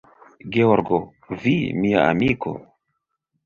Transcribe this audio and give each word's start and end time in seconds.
Georgo, 0.55 0.99
vi, 1.45 1.55
mia 1.85 2.09
amiko? 2.17 2.59